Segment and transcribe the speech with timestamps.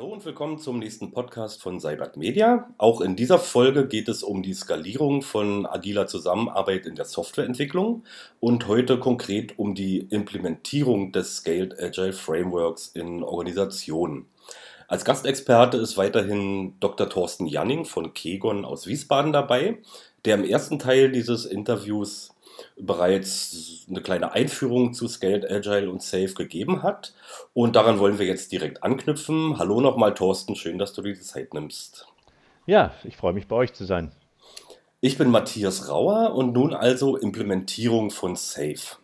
[0.00, 2.70] Hallo und willkommen zum nächsten Podcast von Cybert Media.
[2.78, 8.04] Auch in dieser Folge geht es um die Skalierung von agiler Zusammenarbeit in der Softwareentwicklung
[8.40, 14.24] und heute konkret um die Implementierung des Scaled Agile Frameworks in Organisationen.
[14.88, 17.06] Als Gastexperte ist weiterhin Dr.
[17.06, 19.82] Thorsten Janning von Kegon aus Wiesbaden dabei,
[20.24, 22.30] der im ersten Teil dieses Interviews
[22.76, 27.14] bereits eine kleine Einführung zu Scaled Agile und Safe gegeben hat.
[27.54, 29.58] Und daran wollen wir jetzt direkt anknüpfen.
[29.58, 30.56] Hallo nochmal, Thorsten.
[30.56, 32.06] Schön, dass du dir die Zeit nimmst.
[32.66, 34.12] Ja, ich freue mich, bei euch zu sein.
[35.00, 38.98] Ich bin Matthias Rauer und nun also Implementierung von Safe.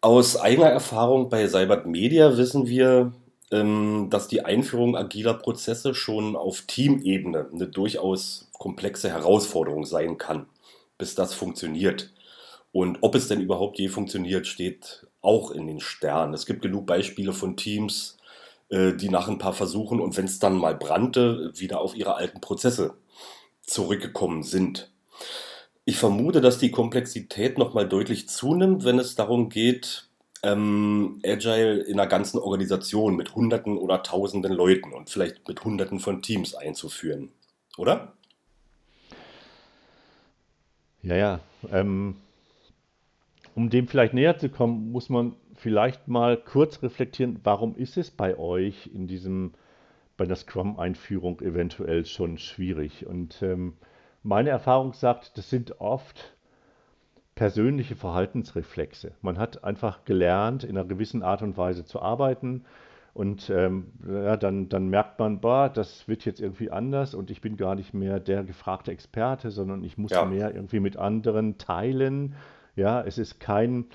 [0.00, 3.12] Aus eigener Erfahrung bei Cybert Media wissen wir,
[3.50, 10.46] ähm, dass die Einführung agiler Prozesse schon auf Teamebene eine durchaus komplexe Herausforderung sein kann,
[10.98, 12.12] bis das funktioniert.
[12.76, 16.34] Und ob es denn überhaupt je funktioniert, steht auch in den Sternen.
[16.34, 18.18] Es gibt genug Beispiele von Teams,
[18.68, 22.16] äh, die nach ein paar Versuchen und wenn es dann mal brannte, wieder auf ihre
[22.16, 22.98] alten Prozesse
[23.62, 24.92] zurückgekommen sind.
[25.86, 30.10] Ich vermute, dass die Komplexität nochmal deutlich zunimmt, wenn es darum geht,
[30.42, 35.98] ähm, Agile in einer ganzen Organisation mit Hunderten oder Tausenden Leuten und vielleicht mit Hunderten
[35.98, 37.32] von Teams einzuführen.
[37.78, 38.12] Oder?
[41.02, 41.40] Ja, ja.
[41.72, 42.16] Ähm,
[43.56, 48.10] um dem vielleicht näher zu kommen, muss man vielleicht mal kurz reflektieren, warum ist es
[48.10, 49.54] bei euch in diesem,
[50.18, 53.06] bei der Scrum-Einführung eventuell schon schwierig?
[53.06, 53.72] Und ähm,
[54.22, 56.36] meine Erfahrung sagt, das sind oft
[57.34, 59.12] persönliche Verhaltensreflexe.
[59.22, 62.66] Man hat einfach gelernt, in einer gewissen Art und Weise zu arbeiten.
[63.14, 67.40] Und ähm, ja, dann, dann merkt man, boah, das wird jetzt irgendwie anders und ich
[67.40, 70.26] bin gar nicht mehr der gefragte Experte, sondern ich muss ja.
[70.26, 72.34] mehr irgendwie mit anderen teilen
[72.76, 73.86] ja, es ist kein,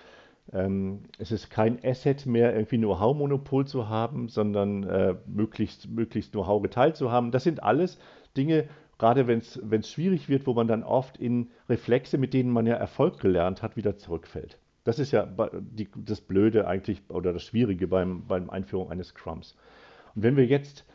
[0.52, 6.62] ähm, es ist kein Asset mehr, irgendwie Know-how-Monopol zu haben, sondern äh, möglichst, möglichst Know-how
[6.62, 7.32] geteilt zu haben.
[7.32, 8.00] Das sind alles
[8.36, 12.68] Dinge, gerade wenn es schwierig wird, wo man dann oft in Reflexe, mit denen man
[12.68, 14.60] ja Erfolg gelernt hat, wieder zurückfällt.
[14.84, 15.28] Das ist ja
[15.60, 19.56] die, das Blöde eigentlich oder das Schwierige beim, beim Einführung eines Scrums.
[20.16, 20.86] Und wenn wir jetzt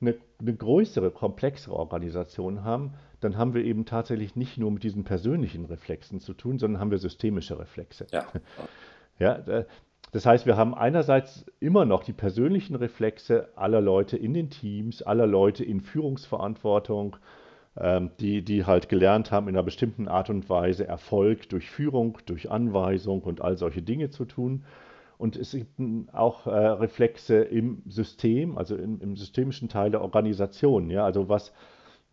[0.00, 5.04] eine, eine größere, komplexere Organisation haben, dann haben wir eben tatsächlich nicht nur mit diesen
[5.04, 8.06] persönlichen Reflexen zu tun, sondern haben wir systemische Reflexe.
[8.12, 8.26] Ja.
[9.18, 9.64] ja
[10.12, 15.02] das heißt, wir haben einerseits immer noch die persönlichen Reflexe aller Leute in den Teams,
[15.02, 17.16] aller Leute in Führungsverantwortung,
[17.76, 22.18] ähm, die, die halt gelernt haben, in einer bestimmten Art und Weise Erfolg durch Führung,
[22.24, 24.64] durch Anweisung und all solche Dinge zu tun.
[25.18, 25.80] Und es gibt
[26.14, 30.90] auch äh, Reflexe im System, also im, im, systemischen Teil der Organisation.
[30.90, 31.04] Ja?
[31.04, 31.52] Also was,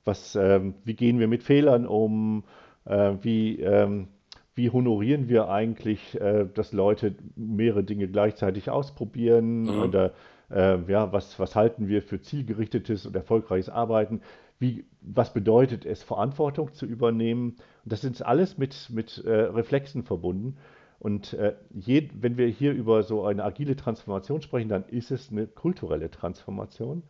[0.05, 2.43] was, ähm, wie gehen wir mit Fehlern um?
[2.85, 4.07] Äh, wie, ähm,
[4.53, 9.63] wie honorieren wir eigentlich, äh, dass Leute mehrere Dinge gleichzeitig ausprobieren?
[9.63, 9.81] Mhm.
[9.81, 10.13] Oder
[10.49, 14.21] äh, ja, was, was halten wir für zielgerichtetes und erfolgreiches Arbeiten?
[14.59, 17.57] Wie, was bedeutet es, Verantwortung zu übernehmen?
[17.83, 20.57] Und das ist alles mit, mit äh, Reflexen verbunden.
[20.99, 25.29] Und äh, je, wenn wir hier über so eine agile Transformation sprechen, dann ist es
[25.29, 27.03] eine kulturelle Transformation.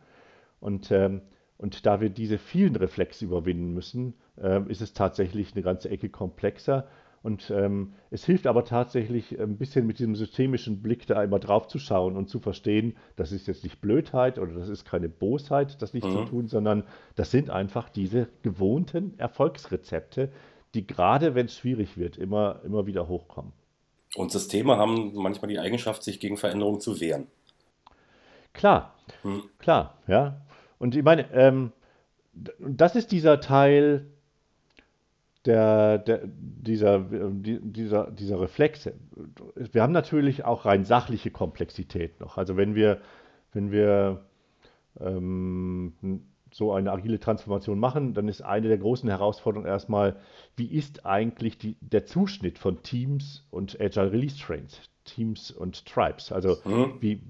[0.58, 1.20] Und, ähm,
[1.58, 6.08] und da wir diese vielen Reflexe überwinden müssen, äh, ist es tatsächlich eine ganze Ecke
[6.08, 6.86] komplexer.
[7.22, 11.66] Und ähm, es hilft aber tatsächlich ein bisschen mit diesem systemischen Blick da immer drauf
[11.66, 15.82] zu schauen und zu verstehen, das ist jetzt nicht Blödheit oder das ist keine Bosheit,
[15.82, 16.12] das nicht mhm.
[16.12, 16.84] zu tun, sondern
[17.16, 20.30] das sind einfach diese gewohnten Erfolgsrezepte,
[20.74, 23.52] die gerade wenn es schwierig wird, immer, immer wieder hochkommen.
[24.14, 27.26] Und Systeme haben manchmal die Eigenschaft, sich gegen Veränderungen zu wehren.
[28.52, 29.42] Klar, hm.
[29.58, 30.45] klar, ja.
[30.78, 31.72] Und ich meine, ähm,
[32.58, 34.06] das ist dieser Teil
[35.46, 38.94] der, der, dieser, dieser, dieser Reflexe.
[39.54, 42.36] Wir haben natürlich auch rein sachliche Komplexität noch.
[42.36, 43.00] Also wenn wir,
[43.52, 44.26] wenn wir
[45.00, 45.94] ähm,
[46.52, 50.16] so eine agile Transformation machen, dann ist eine der großen Herausforderungen erstmal,
[50.56, 56.32] wie ist eigentlich die, der Zuschnitt von Teams und Agile Release Trains, Teams und Tribes?
[56.32, 56.94] Also mhm.
[57.00, 57.20] wie,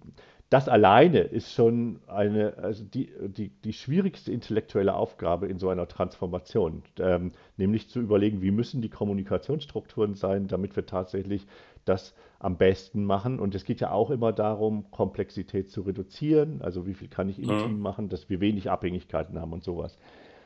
[0.49, 5.89] das alleine ist schon eine, also die, die, die schwierigste intellektuelle Aufgabe in so einer
[5.89, 11.47] Transformation, ähm, nämlich zu überlegen, wie müssen die Kommunikationsstrukturen sein, damit wir tatsächlich
[11.85, 13.41] das am besten machen.
[13.41, 17.41] Und es geht ja auch immer darum, Komplexität zu reduzieren, also wie viel kann ich
[17.41, 17.59] im mhm.
[17.63, 19.99] Team machen, dass wir wenig Abhängigkeiten haben und sowas.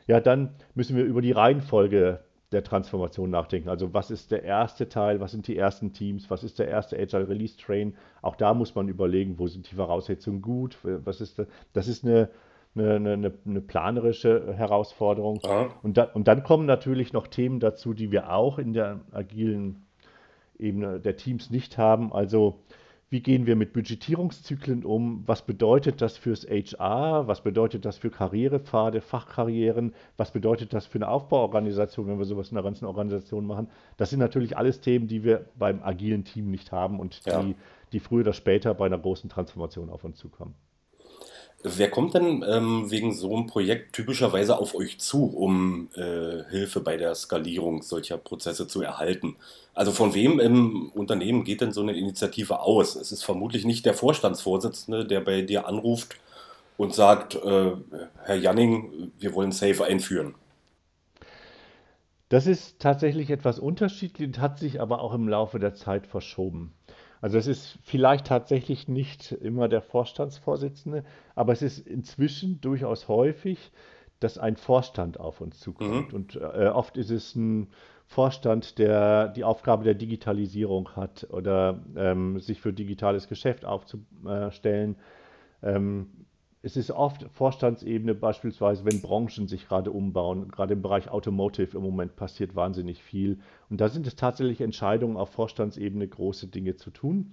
[0.07, 2.21] Ja, dann müssen wir über die Reihenfolge
[2.53, 3.69] der Transformation nachdenken.
[3.69, 6.99] Also was ist der erste Teil, was sind die ersten Teams, was ist der erste
[6.99, 7.95] Agile Release Train?
[8.23, 11.41] Auch da muss man überlegen, wo sind die Voraussetzungen gut, was ist
[11.73, 12.29] das ist eine,
[12.75, 15.41] eine, eine, eine planerische Herausforderung.
[15.45, 15.69] Ja.
[15.83, 19.87] Und, da, und dann kommen natürlich noch Themen dazu, die wir auch in der agilen
[20.59, 22.13] Ebene der Teams nicht haben.
[22.13, 22.61] Also
[23.11, 28.09] wie gehen wir mit Budgetierungszyklen um, was bedeutet das fürs HR, was bedeutet das für
[28.09, 33.47] Karrierepfade, Fachkarrieren, was bedeutet das für eine Aufbauorganisation, wenn wir sowas in einer ganzen Organisation
[33.47, 33.69] machen.
[33.97, 37.43] Das sind natürlich alles Themen, die wir beim agilen Team nicht haben und ja.
[37.43, 37.57] die,
[37.93, 40.55] die früher oder später bei einer großen Transformation auf uns zukommen.
[41.63, 46.81] Wer kommt denn ähm, wegen so einem Projekt typischerweise auf euch zu, um äh, Hilfe
[46.81, 49.37] bei der Skalierung solcher Prozesse zu erhalten?
[49.75, 52.97] Also von wem im Unternehmen geht denn so eine Initiative aus?
[52.97, 56.17] Es ist vermutlich nicht der Vorstandsvorsitzende, der bei dir anruft
[56.79, 57.73] und sagt, äh,
[58.25, 60.35] Herr Janning, wir wollen Safe einführen.
[62.31, 66.73] Das ist tatsächlich etwas unterschiedlich, hat sich aber auch im Laufe der Zeit verschoben.
[67.21, 73.73] Also es ist vielleicht tatsächlich nicht immer der Vorstandsvorsitzende, aber es ist inzwischen durchaus häufig,
[74.21, 76.13] dass ein Vorstand auf uns zukommt.
[76.13, 76.15] Mhm.
[76.15, 77.69] Und äh, oft ist es ein
[78.07, 84.97] Vorstand, der die Aufgabe der Digitalisierung hat oder ähm, sich für digitales Geschäft aufzustellen.
[85.63, 86.27] Ähm,
[86.63, 90.49] es ist oft Vorstandsebene, beispielsweise, wenn Branchen sich gerade umbauen.
[90.49, 93.39] Gerade im Bereich Automotive im Moment passiert wahnsinnig viel.
[93.71, 97.33] Und da sind es tatsächlich Entscheidungen auf Vorstandsebene, große Dinge zu tun.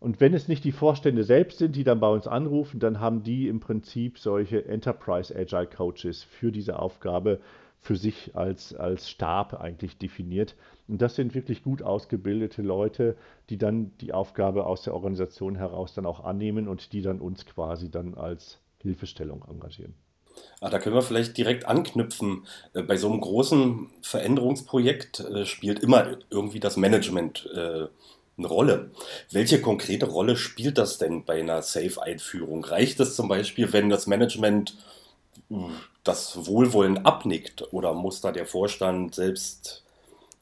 [0.00, 3.22] Und wenn es nicht die Vorstände selbst sind, die dann bei uns anrufen, dann haben
[3.22, 7.40] die im Prinzip solche Enterprise Agile Coaches für diese Aufgabe
[7.82, 10.54] für sich als, als Stab eigentlich definiert.
[10.86, 13.16] Und das sind wirklich gut ausgebildete Leute,
[13.50, 17.44] die dann die Aufgabe aus der Organisation heraus dann auch annehmen und die dann uns
[17.44, 19.94] quasi dann als Hilfestellung engagieren.
[20.60, 22.46] Ah, da können wir vielleicht direkt anknüpfen.
[22.72, 27.88] Äh, bei so einem großen Veränderungsprojekt äh, spielt immer irgendwie das Management äh,
[28.38, 28.92] eine Rolle.
[29.30, 32.64] Welche konkrete Rolle spielt das denn bei einer Safe-Einführung?
[32.64, 34.76] Reicht es zum Beispiel, wenn das Management
[36.04, 39.84] das Wohlwollen abnickt oder muss da der Vorstand selbst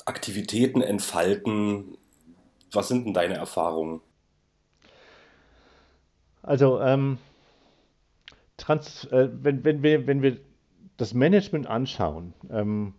[0.05, 1.99] Aktivitäten entfalten?
[2.73, 4.01] Was sind denn deine Erfahrungen?
[6.43, 7.19] Also, ähm,
[8.57, 10.39] trans, äh, wenn, wenn, wir, wenn wir
[10.97, 12.95] das Management anschauen, ähm,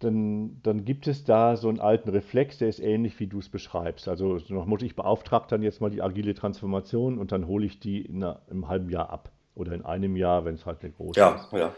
[0.00, 3.48] dann, dann gibt es da so einen alten Reflex, der ist ähnlich, wie du es
[3.48, 4.08] beschreibst.
[4.08, 8.16] Also ich beauftrage dann jetzt mal die agile Transformation und dann hole ich die in
[8.16, 11.34] einer, im halben Jahr ab oder in einem Jahr, wenn es halt eine große ja,
[11.34, 11.52] ist.
[11.52, 11.72] Ja.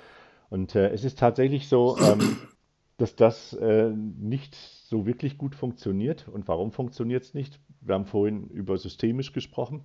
[0.50, 2.36] Und äh, es ist tatsächlich so, ähm,
[2.96, 6.28] dass das äh, nicht so wirklich gut funktioniert.
[6.28, 7.58] Und warum funktioniert es nicht?
[7.80, 9.82] Wir haben vorhin über systemisch gesprochen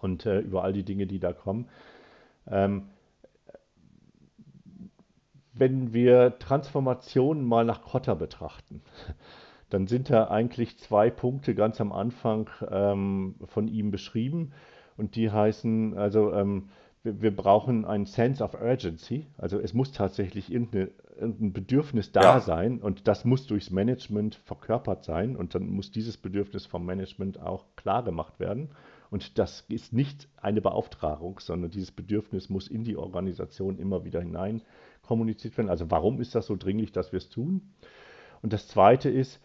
[0.00, 1.68] und äh, über all die Dinge, die da kommen.
[2.46, 2.90] Ähm,
[5.52, 8.82] wenn wir Transformationen mal nach Kotter betrachten,
[9.70, 14.52] dann sind da eigentlich zwei Punkte ganz am Anfang ähm, von ihm beschrieben.
[14.96, 16.68] Und die heißen, also ähm,
[17.02, 19.26] wir, wir, brauchen ein Sense of Urgency.
[19.38, 22.40] Also es muss tatsächlich irgendein Bedürfnis da ja.
[22.40, 27.40] sein und das muss durchs Management verkörpert sein und dann muss dieses Bedürfnis vom Management
[27.40, 28.70] auch klar gemacht werden.
[29.10, 34.20] Und das ist nicht eine Beauftragung, sondern dieses Bedürfnis muss in die Organisation immer wieder
[34.20, 34.62] hinein
[35.02, 35.68] kommuniziert werden.
[35.68, 37.72] Also warum ist das so dringlich, dass wir es tun?
[38.42, 39.40] Und das Zweite ist,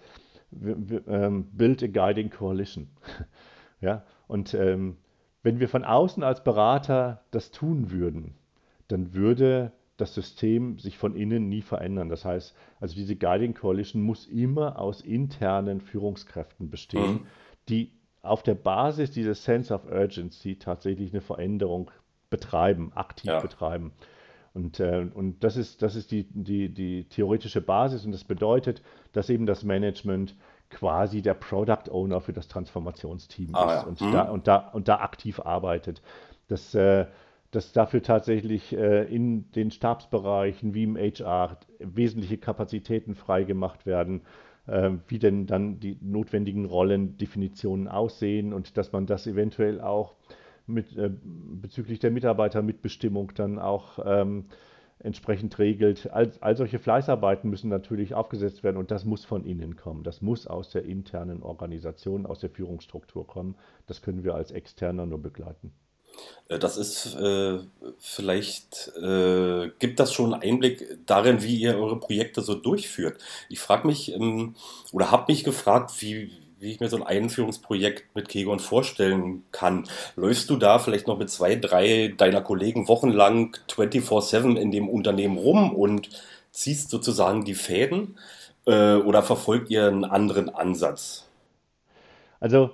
[0.52, 2.90] wir, wir, ähm, build a guiding coalition.
[3.82, 4.98] ja, und ähm,
[5.46, 8.34] wenn wir von außen als Berater das tun würden,
[8.88, 12.10] dann würde das System sich von innen nie verändern.
[12.10, 17.28] Das heißt, also diese Guiding Coalition muss immer aus internen Führungskräften bestehen, mhm.
[17.70, 17.92] die
[18.24, 21.92] auf der Basis dieses Sense of Urgency tatsächlich eine Veränderung
[22.32, 23.40] betreiben, aktiv ja.
[23.40, 23.92] betreiben.
[24.56, 28.82] Und, äh, und das ist, das ist die, die, die theoretische Basis und das bedeutet,
[29.14, 30.36] dass eben das Management
[30.70, 33.82] quasi der Product Owner für das Transformationsteam ah, ist ja.
[33.84, 34.12] und, mhm.
[34.12, 36.02] da, und, da, und da aktiv arbeitet.
[36.48, 37.06] Dass, äh,
[37.52, 44.22] dass dafür tatsächlich äh, in den Stabsbereichen wie im HR wesentliche Kapazitäten freigemacht werden,
[44.68, 50.16] äh, wie denn dann die notwendigen Rollendefinitionen aussehen und dass man das eventuell auch
[50.68, 54.46] mit, äh, bezüglich der Mitarbeitermitbestimmung dann auch ähm,
[55.00, 56.12] entsprechend regelt.
[56.12, 60.04] All, all solche Fleißarbeiten müssen natürlich aufgesetzt werden und das muss von innen kommen.
[60.04, 63.56] Das muss aus der internen Organisation, aus der Führungsstruktur kommen.
[63.88, 65.72] Das können wir als Externer nur begleiten.
[66.48, 67.60] Äh, das ist äh,
[67.98, 73.22] vielleicht, äh, gibt das schon Einblick darin, wie ihr eure Projekte so durchführt.
[73.50, 74.56] Ich frage mich ähm,
[74.92, 76.32] oder habe mich gefragt, wie,
[76.66, 79.88] wie ich mir so ein Einführungsprojekt mit Kegon vorstellen kann.
[80.16, 85.38] Läufst du da vielleicht noch mit zwei, drei deiner Kollegen wochenlang 24-7 in dem Unternehmen
[85.38, 86.10] rum und
[86.52, 88.18] ziehst sozusagen die Fäden
[88.66, 91.28] äh, oder verfolgt ihr einen anderen Ansatz?
[92.40, 92.72] Also,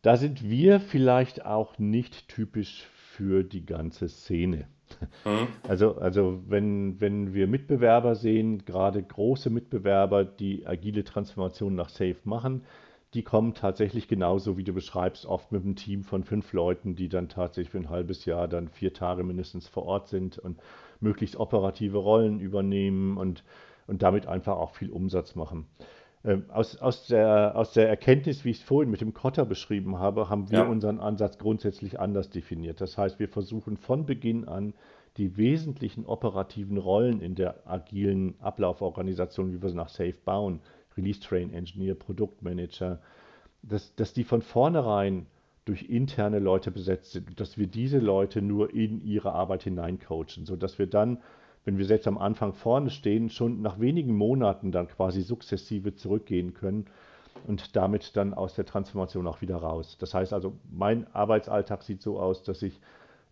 [0.00, 4.68] da sind wir vielleicht auch nicht typisch für die ganze Szene.
[5.24, 5.48] Mhm.
[5.68, 12.16] Also, also wenn, wenn wir Mitbewerber sehen, gerade große Mitbewerber, die agile Transformation nach Safe
[12.24, 12.62] machen,
[13.14, 17.08] die kommen tatsächlich genauso, wie du beschreibst, oft mit einem Team von fünf Leuten, die
[17.08, 20.60] dann tatsächlich für ein halbes Jahr dann vier Tage mindestens vor Ort sind und
[21.00, 23.44] möglichst operative Rollen übernehmen und,
[23.86, 25.66] und damit einfach auch viel Umsatz machen.
[26.24, 29.98] Ähm, aus, aus, der, aus der Erkenntnis, wie ich es vorhin mit dem Kotter beschrieben
[29.98, 30.68] habe, haben wir Ja.
[30.68, 32.80] unseren Ansatz grundsätzlich anders definiert.
[32.80, 34.74] Das heißt, wir versuchen von Beginn an
[35.16, 40.60] die wesentlichen operativen Rollen in der agilen Ablauforganisation, wie wir sie nach Safe bauen,
[40.96, 43.00] Release Train Engineer, Produktmanager,
[43.62, 45.26] dass, dass die von vornherein
[45.64, 50.46] durch interne Leute besetzt sind und dass wir diese Leute nur in ihre Arbeit hineincoachen,
[50.46, 51.18] sodass wir dann,
[51.64, 56.54] wenn wir jetzt am Anfang vorne stehen, schon nach wenigen Monaten dann quasi sukzessive zurückgehen
[56.54, 56.86] können
[57.46, 59.96] und damit dann aus der Transformation auch wieder raus.
[59.98, 62.80] Das heißt also, mein Arbeitsalltag sieht so aus, dass ich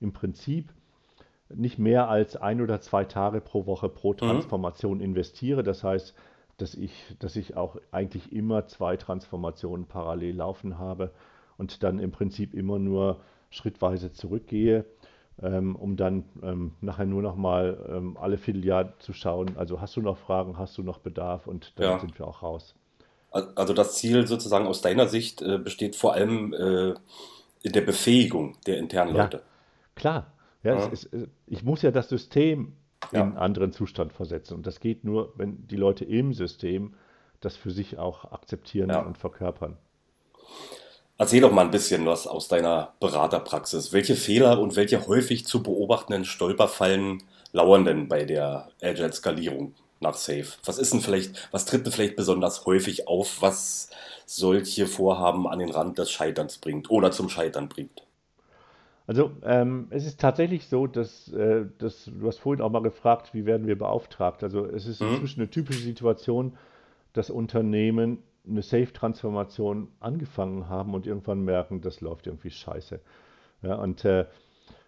[0.01, 0.73] im Prinzip
[1.49, 4.19] nicht mehr als ein oder zwei Tage pro Woche pro Mhm.
[4.19, 5.63] Transformation investiere.
[5.63, 6.15] Das heißt,
[6.57, 11.13] dass ich, dass ich auch eigentlich immer zwei Transformationen parallel laufen habe
[11.57, 14.85] und dann im Prinzip immer nur schrittweise zurückgehe,
[15.43, 19.97] ähm, um dann ähm, nachher nur noch mal ähm, alle Vierteljahr zu schauen, also hast
[19.97, 21.99] du noch Fragen, hast du noch Bedarf und dann Ja.
[22.01, 22.75] sind wir auch raus.
[23.31, 26.95] Al- Also das Ziel sozusagen aus deiner Sicht äh, besteht vor allem äh,
[27.63, 29.43] in der Befähigung der internen Ja, Leute.
[29.95, 30.33] klar.
[30.63, 30.87] Ja, Ja.
[30.87, 31.11] ist,
[31.47, 32.73] ich muss ja das System
[33.13, 34.55] in einen anderen Zustand versetzen.
[34.55, 36.95] Und das geht nur, wenn die Leute im System
[37.41, 39.77] das für sich auch akzeptieren und verkörpern.
[41.19, 43.93] Erzähl doch mal ein bisschen was aus deiner Beraterpraxis.
[43.93, 50.47] Welche Fehler und welche häufig zu beobachtenden Stolperfallen lauern denn bei der Agile-Skalierung nach Safe?
[50.65, 53.91] Was ist denn vielleicht, was tritt denn vielleicht besonders häufig auf, was
[54.27, 58.03] solche Vorhaben an den Rand des Scheiterns bringt oder zum Scheitern bringt?
[59.07, 63.35] Also ähm, es ist tatsächlich so, dass, äh, dass du hast vorhin auch mal gefragt,
[63.35, 64.43] wie werden wir beauftragt.
[64.43, 65.07] Also es ist Mhm.
[65.07, 66.57] inzwischen eine typische Situation,
[67.13, 73.01] dass Unternehmen eine Safe-Transformation angefangen haben und irgendwann merken, das läuft irgendwie scheiße.
[73.63, 74.27] Ja, und, äh,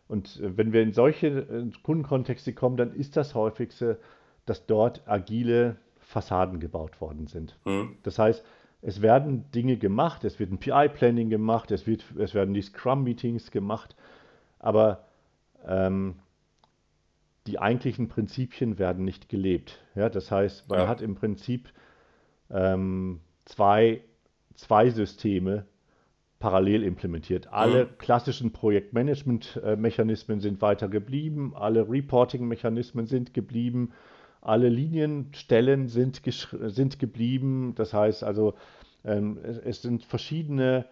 [0.06, 3.98] und äh, wenn wir in solche äh, Kundenkontexte kommen, dann ist das häufigste,
[4.46, 7.58] dass dort agile Fassaden gebaut worden sind.
[7.64, 7.96] Hm?
[8.02, 8.44] Das heißt,
[8.80, 13.50] es werden Dinge gemacht, es wird ein PI-Planning gemacht, es wird, es werden die Scrum-Meetings
[13.50, 13.96] gemacht,
[14.58, 15.04] aber
[15.66, 16.16] ähm,
[17.46, 19.82] die eigentlichen Prinzipien werden nicht gelebt.
[19.94, 20.88] Ja, das heißt, man Ja.
[20.88, 21.70] hat im Prinzip
[22.50, 24.02] ähm, zwei,
[24.54, 25.64] zwei Systeme
[26.38, 27.52] parallel implementiert.
[27.52, 27.98] Alle Mhm.
[27.98, 33.92] klassischen Projektmanagement-Mechanismen sind weiter geblieben, alle Reporting-Mechanismen sind geblieben,
[34.40, 37.74] alle Linienstellen sind, sind geblieben.
[37.74, 38.54] Das heißt also,
[39.04, 40.84] ähm, es, es sind verschiedene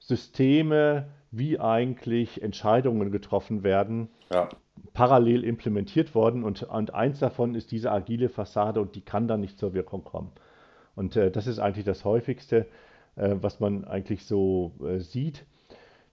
[0.00, 4.48] Systeme, wie eigentlich Entscheidungen getroffen werden, Ja,
[4.92, 9.40] parallel implementiert worden und, und eins davon ist diese agile Fassade und die kann dann
[9.40, 10.32] nicht zur Wirkung kommen.
[10.96, 12.66] Und äh, das ist eigentlich das häufigste,
[13.16, 15.44] äh, was man eigentlich so äh, sieht.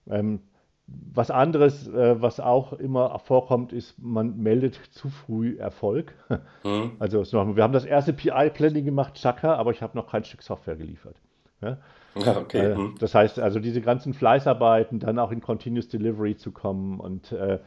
[0.08, 0.40] Ähm,
[0.86, 6.12] was anderes, äh, was auch immer vorkommt, ist, man meldet zu früh Erfolg.
[6.62, 6.92] hm?
[6.98, 10.42] Also so, wir haben das erste PI-Planning gemacht, Chaka, aber ich habe noch kein Stück
[10.42, 11.16] Software geliefert.
[11.60, 11.78] Ja?
[12.16, 12.72] ja okay.
[12.72, 12.94] Äh, Hm?
[12.98, 17.58] Das heißt also, diese ganzen Fleißarbeiten, dann auch in Continuous Delivery zu kommen und äh,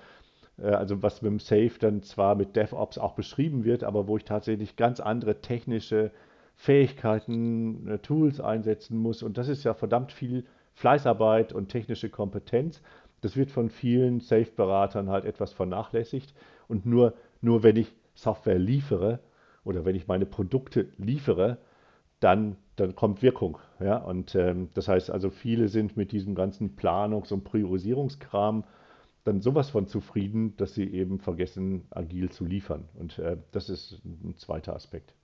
[0.57, 4.23] also was mit dem Safe dann zwar mit DevOps auch beschrieben wird, aber wo ich
[4.23, 6.11] tatsächlich ganz andere technische
[6.55, 9.23] Fähigkeiten, äh, Tools einsetzen muss.
[9.23, 12.81] Und das ist ja verdammt viel Fleißarbeit und technische Kompetenz.
[13.21, 16.33] Das wird von vielen Safe-Beratern halt etwas vernachlässigt.
[16.67, 19.19] Und nur, nur wenn ich Software liefere
[19.63, 21.57] oder wenn ich meine Produkte liefere,
[22.19, 23.57] dann, dann kommt Wirkung.
[23.79, 23.97] Ja?
[23.97, 28.63] Und ähm, das heißt also, viele sind mit diesem ganzen Planungs- und Priorisierungskram
[29.25, 32.87] dann sowas von zufrieden, dass sie eben vergessen, agil zu liefern.
[32.93, 35.15] Und äh, das ist ein zweiter Aspekt.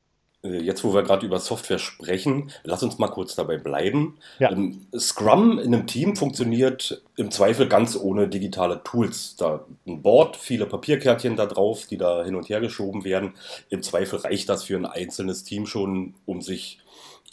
[0.44, 4.18] Äh, Jetzt, wo wir gerade über Software sprechen, lass uns mal kurz dabei bleiben.
[4.40, 4.52] Ja.
[4.52, 9.36] Ähm, Scrum in einem Team funktioniert im Zweifel ganz ohne digitale Tools.
[9.38, 13.34] Da ein Board, viele Papierkärtchen da drauf, die da hin und her geschoben werden.
[13.70, 16.80] Im Zweifel reicht das für ein einzelnes Team schon, um sich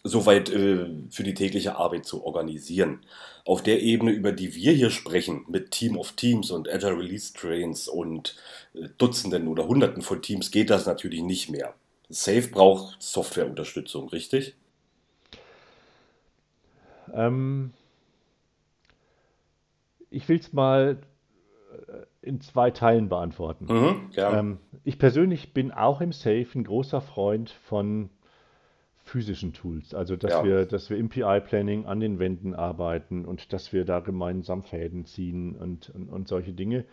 [0.05, 3.01] soweit äh, für die tägliche Arbeit zu organisieren.
[3.45, 7.33] Auf der Ebene, über die wir hier sprechen, mit Team of Teams und Agile Release
[7.33, 8.37] Trains und
[8.75, 11.75] äh, Dutzenden oder Hunderten von Teams, geht das natürlich nicht mehr.
[12.11, 14.55] Safe braucht Softwareunterstützung, richtig?
[17.13, 17.73] Ähm,
[20.11, 20.99] ich will es mal
[21.89, 23.67] äh, in zwei Teilen beantworten.
[23.69, 24.11] Mhm.
[24.17, 28.11] Ähm, ich persönlich bin auch im Safe ein großer Freund von
[29.05, 29.95] physischen Tools.
[29.95, 30.45] Also, dass Ja.
[30.45, 35.07] wir, dass wir im PI-Planning an den Wänden arbeiten und dass wir da gemeinsam Fäden
[35.07, 36.85] ziehen und, und, und solche Dinge.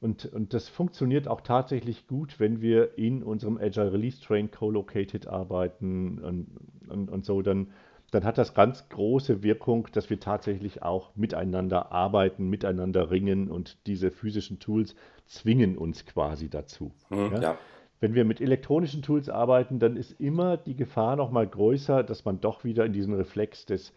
[0.00, 5.26] Und, und das funktioniert auch tatsächlich gut, wenn wir in unserem Agile Release Train co-located
[5.26, 6.46] arbeiten und,
[6.88, 7.68] und, und so, dann,
[8.10, 13.86] dann hat das ganz große Wirkung, dass wir tatsächlich auch miteinander arbeiten, miteinander ringen und
[13.86, 14.94] diese physischen Tools
[15.26, 16.92] zwingen uns quasi dazu.
[17.10, 17.40] Mhm, Ja?
[17.42, 17.58] ja.
[18.00, 22.24] Wenn wir mit elektronischen Tools arbeiten, dann ist immer die Gefahr noch mal größer, dass
[22.24, 23.92] man doch wieder in diesen Reflex des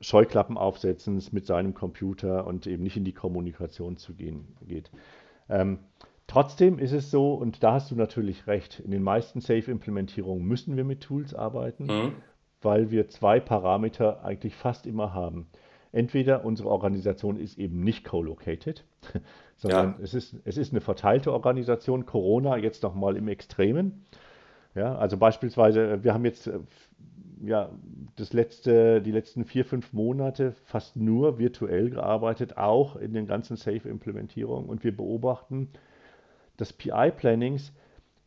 [0.00, 4.90] Scheuklappenaufsetzens mit seinem Computer und eben nicht in die Kommunikation zu gehen geht.
[5.48, 5.78] Ähm,
[6.26, 10.76] trotzdem ist es so, und da hast du natürlich recht, in den meisten Safe-Implementierungen müssen
[10.76, 12.12] wir mit Tools arbeiten, Mhm.
[12.62, 15.46] weil wir zwei Parameter eigentlich fast immer haben.
[15.92, 18.84] Entweder unsere Organisation ist eben nicht co-located,
[19.56, 20.04] sondern Ja.
[20.04, 22.06] es ist, es ist eine verteilte Organisation.
[22.06, 24.04] Corona jetzt nochmal im Extremen.
[24.76, 26.60] Ja, also beispielsweise, wir haben jetzt äh,
[27.42, 27.70] ja,
[28.16, 33.56] das letzte, die letzten vier, fünf Monate fast nur virtuell gearbeitet, auch in den ganzen
[33.56, 34.68] Safe-Implementierungen.
[34.68, 35.70] Und wir beobachten,
[36.56, 37.72] dass PI-Plannings,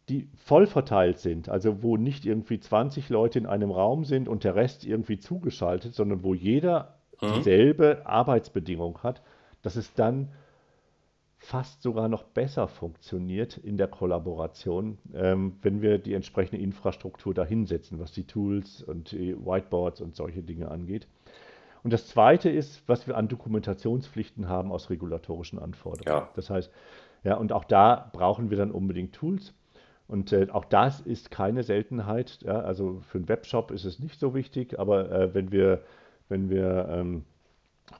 [0.09, 4.43] die voll verteilt sind, also wo nicht irgendwie 20 Leute in einem Raum sind und
[4.43, 7.33] der Rest irgendwie zugeschaltet, sondern wo jeder Mhm.
[7.35, 9.21] dieselbe Arbeitsbedingung hat,
[9.61, 10.29] dass es dann
[11.43, 17.99] fast sogar noch besser funktioniert in der Kollaboration, ähm, wenn wir die entsprechende Infrastruktur dahinsetzen,
[17.99, 21.05] was die Tools und die Whiteboards und solche Dinge angeht.
[21.83, 26.21] Und das Zweite ist, was wir an Dokumentationspflichten haben aus regulatorischen Anforderungen.
[26.21, 26.29] Ja.
[26.33, 26.71] Das heißt,
[27.25, 29.53] ja, und auch da brauchen wir dann unbedingt Tools.
[30.07, 32.39] Und äh, auch das ist keine Seltenheit.
[32.43, 35.83] Ja, also für einen Webshop ist es nicht so wichtig, aber äh, wenn wir,
[36.29, 37.25] wenn wir ähm,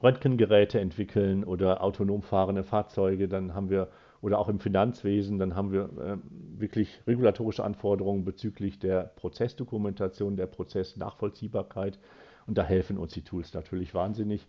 [0.01, 3.89] Röntgengeräte entwickeln oder autonom fahrende Fahrzeuge, dann haben wir,
[4.21, 6.23] oder auch im Finanzwesen, dann haben wir ähm,
[6.57, 11.99] wirklich regulatorische Anforderungen bezüglich der Prozessdokumentation, der Prozessnachvollziehbarkeit.
[12.47, 14.47] Und da helfen uns die Tools natürlich wahnsinnig.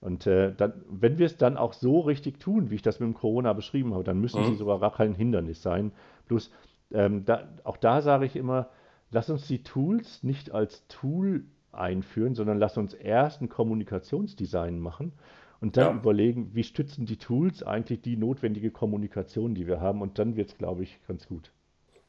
[0.00, 3.06] Und äh, dann, wenn wir es dann auch so richtig tun, wie ich das mit
[3.06, 4.56] dem Corona beschrieben habe, dann müssen sie Mhm.
[4.56, 5.92] sogar gar kein Hindernis sein.
[6.26, 6.50] Bloß
[6.92, 8.70] ähm, da, auch da sage ich immer,
[9.10, 15.12] lass uns die Tools nicht als Tool einführen, sondern lass uns erst ein Kommunikationsdesign machen
[15.60, 16.00] und dann Ja.
[16.00, 20.00] überlegen, wie stützen die Tools eigentlich die notwendige Kommunikation, die wir haben.
[20.02, 21.50] Und dann wird es, glaube ich, ganz gut.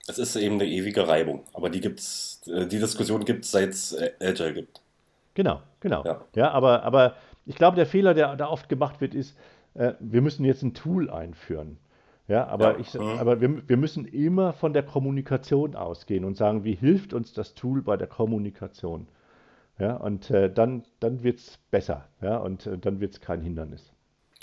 [0.08, 3.70] Es ist eben eine ewige Reibung, aber die gibt's, äh, die Diskussion gibt es, seit
[3.70, 4.82] es äh, Agile gibt.
[5.36, 6.04] Genau, genau.
[6.06, 6.22] Ja.
[6.36, 9.38] Ja, aber, aber ich glaube, der Fehler, der da oft gemacht wird, ist,
[9.76, 11.78] äh, wir müssen jetzt ein Tool einführen.
[12.28, 12.80] Ja, aber Ja.
[12.80, 13.02] ich, Mhm.
[13.20, 17.54] aber wir, wir müssen immer von der Kommunikation ausgehen und sagen, wie hilft uns das
[17.54, 19.08] Tool bei der Kommunikation?
[19.82, 23.42] Ja, und äh, dann, dann wird es besser, ja, und äh, dann wird es kein
[23.42, 23.92] Hindernis.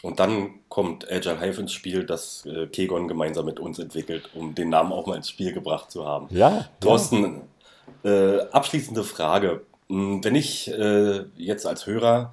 [0.03, 4.57] Und dann kommt Agile Hive ins Spiel, das äh, Kegon gemeinsam mit uns entwickelt, um
[4.57, 6.27] den Namen auch mal ins Spiel gebracht zu haben.
[6.31, 6.69] Ja, ja.
[6.81, 7.43] Thorsten,
[8.03, 9.61] äh, abschließende Frage.
[9.89, 12.33] Hm, Wenn ich äh, jetzt als Hörer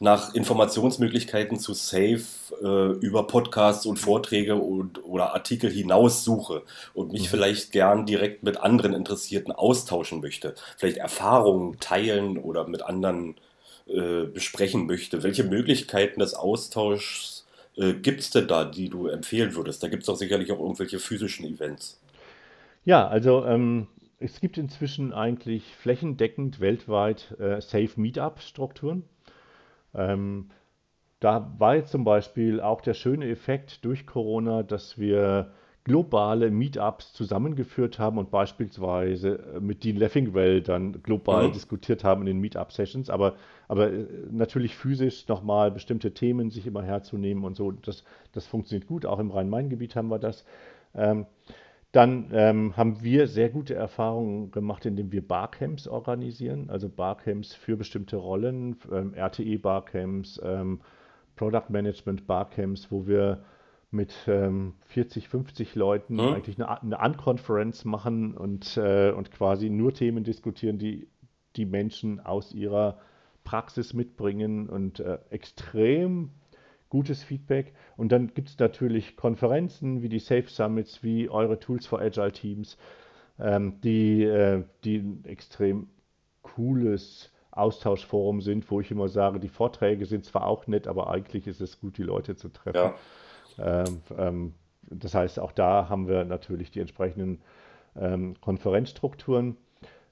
[0.00, 2.20] nach Informationsmöglichkeiten zu Safe
[2.62, 6.62] äh, über Podcasts und Vorträge und, oder Artikel hinaus suche
[6.94, 7.30] und mich Mhm.
[7.30, 13.36] vielleicht gern direkt mit anderen Interessierten austauschen möchte, vielleicht Erfahrungen teilen oder mit anderen
[13.86, 19.54] äh, besprechen möchte, welche Möglichkeiten des Austauschs äh, gibt es denn da, die du empfehlen
[19.54, 19.82] würdest?
[19.82, 22.00] Da gibt es doch sicherlich auch irgendwelche physischen Events.
[22.84, 23.86] Ja, also ähm,
[24.24, 29.04] es gibt inzwischen eigentlich flächendeckend weltweit äh, Safe Meetup-Strukturen.
[29.94, 30.48] Ähm,
[31.20, 35.52] da war jetzt zum Beispiel auch der schöne Effekt durch Corona, dass wir
[35.84, 41.52] globale Meetups zusammengeführt haben und beispielsweise äh, mit Dean Leffingwell dann global Mhm.
[41.52, 43.34] diskutiert haben in den Meetup-Sessions, aber,
[43.68, 48.88] aber äh, natürlich physisch nochmal bestimmte Themen sich immer herzunehmen und so, das, das funktioniert
[48.88, 49.04] gut.
[49.04, 50.46] Auch im Rhein-Main-Gebiet haben wir das.
[50.94, 51.26] Ähm,
[51.94, 57.76] dann ähm, haben wir sehr gute Erfahrungen gemacht, indem wir Barcamps organisieren, also Barcamps für
[57.76, 60.80] bestimmte Rollen, ähm, RTE-Barcamps, ähm,
[61.36, 63.44] Product Management Barcamps, wo wir
[63.92, 66.32] mit ähm, 40, 50 Leuten Mhm.
[66.32, 71.06] eigentlich eine, eine Unconference machen und, äh, und quasi nur Themen diskutieren, die
[71.54, 72.98] die Menschen aus ihrer
[73.44, 76.30] Praxis mitbringen und äh, extrem
[76.94, 77.74] gutes Feedback.
[77.96, 82.30] Und dann gibt es natürlich Konferenzen wie die Safe Summits, wie eure Tools for Agile
[82.30, 82.78] Teams,
[83.40, 85.88] ähm, die, äh, die ein extrem
[86.42, 91.48] cooles Austauschforum sind, wo ich immer sage, die Vorträge sind zwar auch nett, aber eigentlich
[91.48, 92.92] ist es gut, die Leute zu treffen.
[93.58, 97.42] Ja, Ähm, ähm, das heißt, auch da haben wir natürlich die entsprechenden
[97.96, 99.56] ähm, Konferenzstrukturen.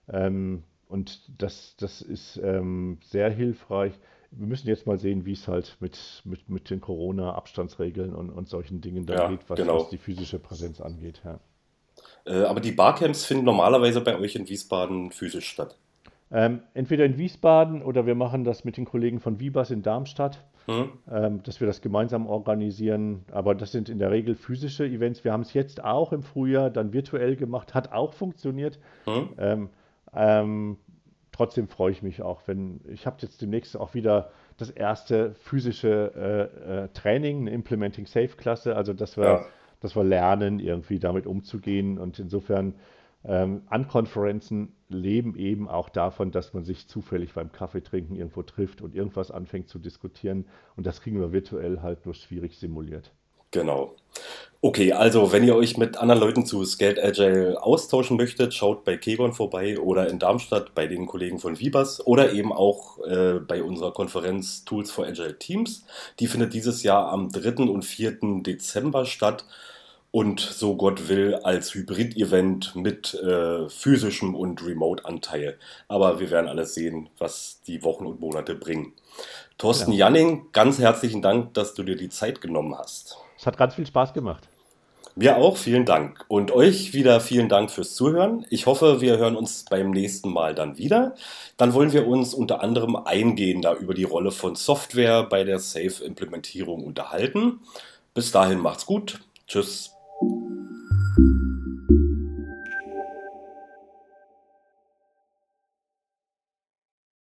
[0.08, 3.92] Ähm, und das, das ist ähm, sehr hilfreich.
[4.34, 8.48] Wir müssen jetzt mal sehen, wie es halt mit, mit, mit den Corona-Abstandsregeln und, und
[8.48, 9.80] solchen Dingen dann Ja, geht, was, genau.
[9.80, 11.20] was die physische Präsenz angeht.
[11.24, 11.38] Ja.
[12.24, 15.76] äh, aber die Barcamps finden normalerweise bei euch in Wiesbaden physisch statt.
[16.30, 20.42] Ähm, entweder in Wiesbaden oder wir machen das mit den Kollegen von Vibas in Darmstadt.
[20.66, 20.92] Hm?
[21.10, 23.24] ähm, dass wir das gemeinsam organisieren.
[23.32, 25.24] Aber das sind in der Regel physische Events.
[25.24, 28.78] Wir haben es jetzt auch im Frühjahr dann virtuell gemacht, hat auch funktioniert.
[29.06, 29.30] Hm?
[29.38, 29.68] Ähm,
[30.14, 30.76] ähm,
[31.42, 36.12] trotzdem freue ich mich auch, wenn ich habe jetzt demnächst auch wieder das erste physische
[36.14, 39.44] äh, äh, Training, eine Implementing Safe Klasse, also dass wir, ja.
[39.80, 41.98] dass wir lernen, irgendwie damit umzugehen.
[41.98, 42.74] Und insofern
[43.24, 48.94] ähm, Unkonferenzen leben eben auch davon, dass man sich zufällig beim Kaffeetrinken irgendwo trifft und
[48.94, 50.44] irgendwas anfängt zu diskutieren.
[50.76, 53.12] Und das kriegen wir virtuell halt nur schwierig simuliert.
[53.52, 53.94] Genau.
[54.64, 58.96] Okay, also wenn ihr euch mit anderen Leuten zu Scaled Agile austauschen möchtet, schaut bei
[58.96, 63.62] Kegon vorbei oder in Darmstadt bei den Kollegen von Vibas oder eben auch äh, bei
[63.62, 65.84] unserer Konferenz Tools for Agile Teams.
[66.20, 67.64] Die findet dieses Jahr am 3.
[67.64, 68.18] und 4.
[68.42, 69.44] Dezember statt
[70.12, 75.58] und so Gott will als Hybrid-Event mit äh, physischem und Remote-Anteil.
[75.88, 78.92] Aber wir werden alles sehen, was die Wochen und Monate bringen.
[79.58, 80.06] Thorsten ja.
[80.06, 83.21] Janning, ganz herzlichen Dank, dass du dir die Zeit genommen hast.
[83.42, 84.48] Es hat ganz viel Spaß gemacht.
[85.16, 86.24] Mir auch, vielen Dank.
[86.28, 88.46] Und euch wieder vielen Dank fürs Zuhören.
[88.50, 91.16] Ich hoffe, wir hören uns beim nächsten Mal dann wieder.
[91.56, 96.84] Dann wollen wir uns unter anderem eingehender über die Rolle von Software bei der Safe-Implementierung
[96.84, 97.58] unterhalten.
[98.14, 99.18] Bis dahin macht's gut.
[99.48, 99.90] Tschüss.